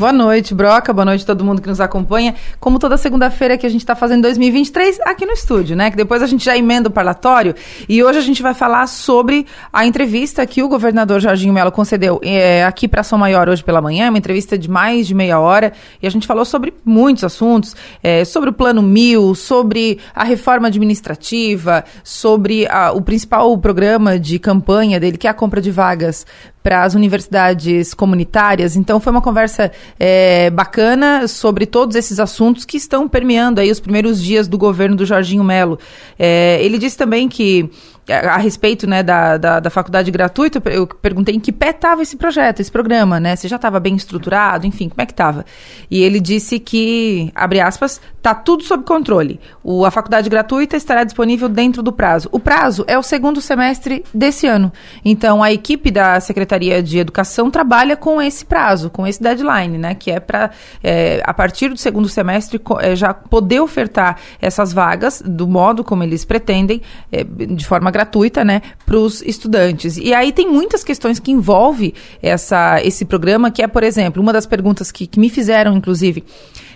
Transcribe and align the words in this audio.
Boa 0.00 0.14
noite, 0.14 0.54
Broca. 0.54 0.94
Boa 0.94 1.04
noite 1.04 1.24
a 1.24 1.26
todo 1.26 1.44
mundo 1.44 1.60
que 1.60 1.68
nos 1.68 1.78
acompanha. 1.78 2.34
Como 2.58 2.78
toda 2.78 2.96
segunda-feira 2.96 3.58
que 3.58 3.66
a 3.66 3.68
gente 3.68 3.82
está 3.82 3.94
fazendo 3.94 4.22
2023 4.22 4.98
aqui 5.02 5.26
no 5.26 5.32
estúdio, 5.32 5.76
né? 5.76 5.90
Que 5.90 5.96
depois 5.98 6.22
a 6.22 6.26
gente 6.26 6.42
já 6.42 6.56
emenda 6.56 6.88
o 6.88 6.90
parlatório. 6.90 7.54
E 7.86 8.02
hoje 8.02 8.16
a 8.16 8.22
gente 8.22 8.40
vai 8.40 8.54
falar 8.54 8.86
sobre 8.86 9.46
a 9.70 9.84
entrevista 9.84 10.46
que 10.46 10.62
o 10.62 10.68
governador 10.70 11.20
Jorginho 11.20 11.52
Melo 11.52 11.70
concedeu 11.70 12.18
é, 12.22 12.64
aqui 12.64 12.88
para 12.88 13.02
São 13.02 13.18
Maior 13.18 13.46
hoje 13.50 13.62
pela 13.62 13.82
manhã. 13.82 14.08
Uma 14.08 14.16
entrevista 14.16 14.56
de 14.56 14.70
mais 14.70 15.06
de 15.06 15.14
meia 15.14 15.38
hora. 15.38 15.70
E 16.02 16.06
a 16.06 16.10
gente 16.10 16.26
falou 16.26 16.46
sobre 16.46 16.72
muitos 16.82 17.22
assuntos: 17.22 17.76
é, 18.02 18.24
sobre 18.24 18.48
o 18.48 18.54
Plano 18.54 18.80
Mil, 18.80 19.34
sobre 19.34 19.98
a 20.14 20.24
reforma 20.24 20.68
administrativa, 20.68 21.84
sobre 22.02 22.66
a, 22.68 22.90
o 22.90 23.02
principal 23.02 23.54
programa 23.58 24.18
de 24.18 24.38
campanha 24.38 24.98
dele, 24.98 25.18
que 25.18 25.26
é 25.26 25.30
a 25.30 25.34
compra 25.34 25.60
de 25.60 25.70
vagas 25.70 26.24
para 26.62 26.84
as 26.84 26.94
universidades 26.94 27.94
comunitárias. 27.94 28.76
Então 28.76 29.00
foi 29.00 29.10
uma 29.10 29.22
conversa 29.22 29.70
é, 29.98 30.50
bacana 30.50 31.26
sobre 31.28 31.66
todos 31.66 31.96
esses 31.96 32.18
assuntos 32.20 32.64
que 32.64 32.76
estão 32.76 33.08
permeando 33.08 33.60
aí 33.60 33.70
os 33.70 33.80
primeiros 33.80 34.22
dias 34.22 34.48
do 34.48 34.58
governo 34.58 34.96
do 34.96 35.06
Jorginho 35.06 35.44
Melo. 35.44 35.78
É, 36.18 36.58
ele 36.62 36.78
disse 36.78 36.96
também 36.96 37.28
que 37.28 37.70
a 38.08 38.36
respeito 38.38 38.86
né, 38.86 39.02
da, 39.02 39.36
da, 39.36 39.60
da, 39.60 39.70
faculdade 39.70 40.10
gratuita, 40.10 40.60
eu 40.70 40.86
perguntei 40.86 41.34
em 41.34 41.40
que 41.40 41.52
pé 41.52 41.70
estava 41.70 42.02
esse 42.02 42.16
projeto, 42.16 42.60
esse 42.60 42.70
programa, 42.70 43.20
né? 43.20 43.36
Se 43.36 43.46
já 43.46 43.56
estava 43.56 43.78
bem 43.78 43.94
estruturado, 43.94 44.66
enfim, 44.66 44.88
como 44.88 45.00
é 45.00 45.06
que 45.06 45.12
estava? 45.12 45.44
E 45.90 46.02
ele 46.02 46.18
disse 46.18 46.58
que, 46.58 47.30
abre 47.34 47.60
aspas, 47.60 48.00
está 48.16 48.34
tudo 48.34 48.64
sob 48.64 48.84
controle. 48.84 49.40
O, 49.62 49.84
a 49.84 49.90
faculdade 49.90 50.28
gratuita 50.28 50.76
estará 50.76 51.04
disponível 51.04 51.48
dentro 51.48 51.82
do 51.82 51.92
prazo. 51.92 52.28
O 52.32 52.40
prazo 52.40 52.84
é 52.86 52.98
o 52.98 53.02
segundo 53.02 53.40
semestre 53.40 54.04
desse 54.12 54.46
ano. 54.46 54.72
Então, 55.04 55.42
a 55.42 55.52
equipe 55.52 55.90
da 55.90 56.18
Secretaria 56.20 56.82
de 56.82 56.98
Educação 56.98 57.50
trabalha 57.50 57.96
com 57.96 58.20
esse 58.20 58.44
prazo, 58.44 58.90
com 58.90 59.06
esse 59.06 59.22
deadline, 59.22 59.78
né? 59.78 59.94
Que 59.94 60.10
é 60.10 60.20
para, 60.20 60.50
é, 60.82 61.22
a 61.24 61.32
partir 61.32 61.68
do 61.68 61.76
segundo 61.76 62.08
semestre, 62.08 62.60
é, 62.80 62.96
já 62.96 63.14
poder 63.14 63.60
ofertar 63.60 64.18
essas 64.40 64.72
vagas 64.72 65.22
do 65.24 65.46
modo 65.46 65.84
como 65.84 66.02
eles 66.02 66.24
pretendem, 66.24 66.82
é, 67.12 67.24
de 67.24 67.66
forma 67.66 67.89
gratuita 67.90 68.44
né, 68.44 68.62
para 68.86 68.96
os 68.96 69.22
estudantes. 69.22 69.96
E 69.96 70.14
aí 70.14 70.32
tem 70.32 70.50
muitas 70.50 70.84
questões 70.84 71.18
que 71.18 71.30
envolve 71.30 71.94
essa, 72.22 72.80
esse 72.82 73.04
programa, 73.04 73.50
que 73.50 73.62
é, 73.62 73.66
por 73.66 73.82
exemplo, 73.82 74.22
uma 74.22 74.32
das 74.32 74.46
perguntas 74.46 74.90
que, 74.90 75.06
que 75.06 75.20
me 75.20 75.28
fizeram, 75.28 75.76
inclusive, 75.76 76.24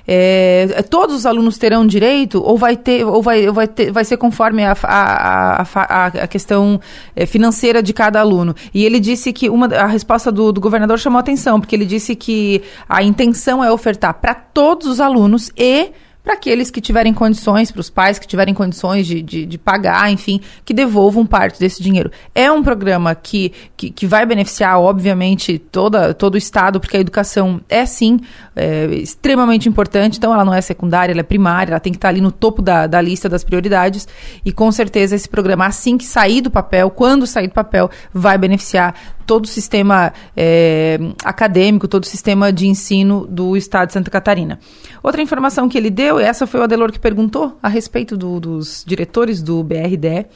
é, 0.07 0.83
todos 0.91 1.15
os 1.17 1.27
alunos 1.27 1.57
terão 1.57 1.87
direito 1.87 2.42
ou 2.42 2.59
vai 2.59 2.77
ter 2.77 3.05
ou 3.05 3.23
vai, 3.23 3.51
vai, 3.51 3.67
ter, 3.67 3.91
vai 3.91 4.05
ser 4.05 4.19
conforme 4.19 4.62
a, 4.62 4.77
a, 4.83 5.62
a, 5.62 6.07
a 6.07 6.27
questão 6.27 6.79
é, 7.17 7.25
financeira 7.25 7.83
de 7.83 7.92
cada 7.95 8.20
aluno 8.20 8.55
e 8.73 8.85
ele 8.85 9.01
disse 9.01 9.33
que 9.33 9.48
uma 9.48 9.67
a 9.67 9.87
resposta 9.87 10.31
do, 10.31 10.53
do 10.53 10.61
governador 10.61 10.98
chamou 10.98 11.19
atenção 11.19 11.59
porque 11.59 11.75
ele 11.75 11.87
disse 11.87 12.15
que 12.15 12.62
a 12.87 13.03
intenção 13.03 13.65
é 13.65 13.73
ofertar 13.73 14.12
para 14.15 14.35
todos 14.35 14.87
os 14.87 15.01
alunos 15.01 15.51
e 15.57 15.91
para 16.25 16.33
aqueles 16.33 16.70
que 16.70 16.80
tiverem 16.80 17.12
condições, 17.12 17.70
para 17.70 17.80
os 17.83 17.91
pais 17.91 18.19
que 18.19 18.27
tiverem 18.27 18.55
condições 18.55 19.06
de, 19.06 19.20
de, 19.20 19.44
de, 19.44 19.58
pagar, 19.58 20.11
enfim, 20.11 20.41
que 20.64 20.72
devolvam 20.72 21.27
parte 21.27 21.61
desse 21.61 21.83
dinheiro. 21.83 22.11
É 22.34 22.50
um 22.50 22.62
programa 22.62 23.14
que, 23.14 23.53
que, 23.77 23.91
que, 23.91 24.06
vai 24.06 24.25
beneficiar, 24.25 24.80
obviamente, 24.80 25.58
toda, 25.58 26.14
todo 26.14 26.36
o 26.36 26.39
Estado, 26.39 26.80
porque 26.80 26.97
a 26.97 27.00
educação 27.00 27.61
é, 27.69 27.84
sim, 27.84 28.20
é, 28.56 28.86
extremamente 28.86 29.69
importante, 29.69 30.17
então 30.17 30.33
ela 30.33 30.47
não 30.47 30.55
é 30.55 30.62
secundária, 30.62 31.12
ela 31.12 31.20
é 31.20 31.25
primária, 31.25 31.72
ela 31.72 31.80
tem 31.80 31.92
que 31.92 31.98
estar 31.98 32.08
ali 32.08 32.22
no 32.22 32.33
topo 32.33 32.62
da, 32.62 32.86
da 32.86 33.02
lista 33.02 33.28
das 33.28 33.45
prioridades, 33.45 34.08
e 34.42 34.50
com 34.50 34.72
certeza 34.72 35.14
esse 35.14 35.28
programa, 35.28 35.67
assim 35.67 35.98
que 35.98 36.06
sair 36.06 36.41
do 36.41 36.50
papel, 36.50 36.89
quando 36.89 37.27
sair 37.27 37.48
do 37.48 37.55
papel, 37.55 37.91
vai 38.14 38.39
beneficiar 38.39 38.95
todo 39.27 39.44
o 39.44 39.48
sistema 39.48 40.12
é, 40.36 40.98
acadêmico, 41.25 41.89
todo 41.89 42.05
o 42.05 42.06
sistema 42.06 42.53
de 42.53 42.67
ensino 42.67 43.27
do 43.27 43.56
Estado 43.56 43.89
de 43.89 43.92
Santa 43.94 44.11
Catarina. 44.11 44.58
Outra 45.03 45.22
informação 45.22 45.69
que 45.69 45.77
ele 45.77 45.91
deu, 45.91 46.20
e 46.20 46.22
essa 46.22 46.47
foi 46.47 46.61
o 46.61 46.62
Adelor 46.62 46.92
que 46.92 46.98
perguntou 46.98 47.58
a 47.62 47.69
respeito 47.69 48.17
do, 48.17 48.41
dos 48.41 48.84
diretores 48.86 49.42
do 49.42 49.62
BRDE, 49.62 50.27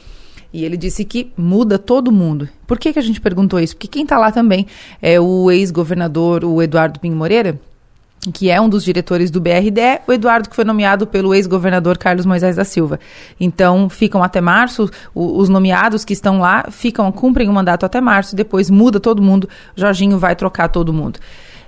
e 0.51 0.65
ele 0.65 0.77
disse 0.77 1.05
que 1.05 1.31
muda 1.37 1.77
todo 1.77 2.11
mundo. 2.11 2.49
Por 2.65 2.79
que, 2.79 2.91
que 2.91 2.99
a 2.99 3.03
gente 3.03 3.21
perguntou 3.21 3.59
isso? 3.59 3.75
Porque 3.75 3.87
quem 3.87 4.03
está 4.03 4.17
lá 4.17 4.31
também 4.31 4.65
é 5.01 5.19
o 5.19 5.51
ex-governador, 5.51 6.43
o 6.43 6.61
Eduardo 6.61 6.99
Pinho 6.99 7.15
Moreira, 7.15 7.59
que 8.31 8.49
é 8.49 8.59
um 8.59 8.69
dos 8.69 8.83
diretores 8.83 9.31
do 9.31 9.39
BRDE, 9.39 10.01
o 10.07 10.13
Eduardo, 10.13 10.49
que 10.49 10.55
foi 10.55 10.65
nomeado 10.65 11.07
pelo 11.07 11.33
ex-governador 11.33 11.97
Carlos 11.97 12.25
Moisés 12.25 12.55
da 12.55 12.63
Silva. 12.63 12.99
Então, 13.39 13.89
ficam 13.89 14.23
até 14.23 14.41
março, 14.41 14.89
o, 15.13 15.37
os 15.37 15.49
nomeados 15.49 16.03
que 16.03 16.13
estão 16.13 16.39
lá 16.39 16.65
ficam, 16.69 17.11
cumprem 17.11 17.49
o 17.49 17.53
mandato 17.53 17.85
até 17.85 18.01
março, 18.01 18.35
depois 18.35 18.69
muda 18.69 18.99
todo 18.99 19.21
mundo, 19.21 19.47
Jorginho 19.75 20.17
vai 20.17 20.35
trocar 20.35 20.69
todo 20.69 20.93
mundo. 20.93 21.19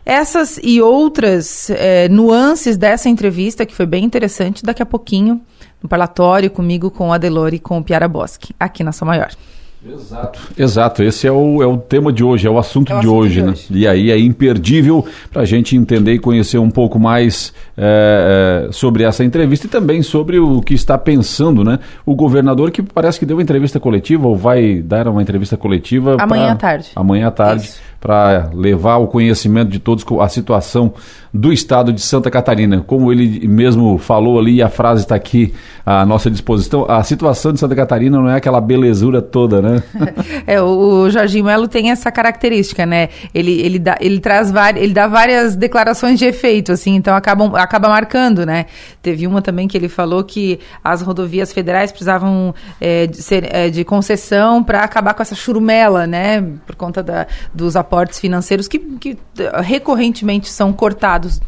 Essas 0.06 0.60
e 0.64 0.82
outras 0.82 1.70
é, 1.70 2.10
nuances 2.10 2.76
dessa 2.76 3.08
entrevista, 3.08 3.66
que 3.66 3.76
foi 3.76 3.86
bem 3.86 4.04
interessante, 4.04 4.64
daqui 4.64 4.82
a 4.82 4.86
pouquinho, 4.86 5.40
no 5.82 5.88
parlatório, 5.88 6.50
comigo, 6.50 6.90
com 6.90 7.14
a 7.14 7.18
Delore 7.18 7.58
e 7.58 7.60
com 7.60 7.78
o 7.78 7.84
Piara 7.84 8.08
Bosque, 8.08 8.56
aqui 8.60 8.84
na 8.84 8.92
São 8.92 9.08
Maior. 9.08 9.32
Exato, 9.84 10.40
exato. 10.56 11.04
Esse 11.04 11.26
é 11.26 11.32
o, 11.32 11.62
é 11.62 11.66
o 11.66 11.76
tema 11.76 12.14
de 12.14 12.24
hoje, 12.24 12.46
é 12.46 12.50
o 12.50 12.60
assunto, 12.60 12.92
é 12.92 12.96
o 12.96 13.00
de, 13.00 13.08
assunto 13.08 13.20
hoje, 13.20 13.34
de, 13.36 13.42
né? 13.42 13.52
hoje, 13.52 13.68
E 13.72 13.88
aí 13.88 14.12
é 14.12 14.20
imperdível 14.20 15.04
para 15.32 15.42
a 15.42 15.46
gente 15.46 15.76
entender 15.76 16.14
e 16.14 16.20
conhecer 16.20 16.60
um 16.60 16.70
pouco 16.70 17.00
mais 17.00 17.52
é, 17.76 18.68
é, 18.68 18.72
sobre 18.72 19.04
essa 19.04 19.24
entrevista 19.24 19.66
e 19.66 19.70
também 19.70 20.04
sobre 20.04 20.38
o 20.38 20.62
que 20.62 20.76
está 20.76 20.98
pensando, 21.00 21.64
né? 21.64 21.80
O 22.06 22.14
governador 22.14 22.70
que 22.70 22.84
parece 22.84 23.18
que 23.20 23.26
deu 23.26 23.38
uma 23.38 23.44
entrevista 23.44 23.80
coletiva 23.80 24.28
ou 24.28 24.36
vai 24.36 24.82
dar 24.82 25.08
uma 25.08 25.22
entrevista 25.22 25.58
coletiva 25.58 26.16
amanhã 26.20 26.44
pra, 26.46 26.52
à 26.52 26.56
tarde. 26.56 26.92
Amanhã 26.96 27.28
à 27.28 27.32
tarde 27.32 27.72
para 28.02 28.50
levar 28.52 28.98
o 28.98 29.08
conhecimento 29.08 29.70
de 29.70 29.78
todos 29.78 30.04
a 30.20 30.28
situação 30.28 30.92
do 31.34 31.54
estado 31.54 31.94
de 31.94 32.02
Santa 32.02 32.30
Catarina. 32.30 32.84
Como 32.86 33.12
ele 33.12 33.48
mesmo 33.48 33.98
falou 33.98 34.38
ali, 34.38 34.62
a 34.62 34.68
frase 34.68 35.04
está 35.04 35.16
aqui 35.16 35.54
à 35.86 36.06
nossa 36.06 36.30
disposição, 36.30 36.86
a 36.90 37.02
situação 37.04 37.54
de 37.54 37.60
Santa 37.60 37.76
Catarina 37.76 38.18
não 38.18 38.30
é 38.30 38.36
aquela 38.36 38.60
belezura 38.60 39.22
toda, 39.22 39.62
né? 39.62 39.84
é, 40.46 40.62
o 40.62 41.10
Jorginho 41.10 41.46
Melo 41.46 41.68
tem 41.68 41.92
essa 41.92 42.12
característica, 42.12 42.86
né? 42.86 43.10
Ele, 43.34 43.62
ele, 43.62 43.80
dá, 43.80 43.98
ele 44.02 44.20
traz 44.20 44.52
ele 44.76 44.94
dá 44.94 45.08
várias 45.08 45.56
declarações 45.56 46.20
de 46.20 46.26
efeito, 46.26 46.72
assim, 46.72 46.96
então 46.96 47.16
acabam, 47.16 47.56
acaba 47.56 47.88
marcando, 47.88 48.46
né? 48.46 48.66
Teve 49.02 49.26
uma 49.26 49.42
também 49.42 49.68
que 49.68 49.78
ele 49.78 49.88
falou 49.88 50.24
que 50.24 50.60
as 50.84 51.02
rodovias 51.02 51.54
federais 51.54 51.92
precisavam 51.92 52.54
é, 52.80 53.08
de, 53.08 53.22
ser, 53.22 53.48
é, 53.56 53.70
de 53.70 53.86
concessão 53.86 54.64
para 54.64 54.84
acabar 54.84 55.14
com 55.14 55.22
essa 55.22 55.36
churumela, 55.36 56.06
né? 56.06 56.44
Por 56.66 56.76
conta 56.76 57.02
da, 57.02 57.26
dos 57.54 57.76
aportes 57.92 58.20
financeiros 58.20 58.70
que, 58.70 58.80
que 58.80 59.18
recorrentemente 59.62 60.48
são 60.50 60.72
cortados 60.72 61.42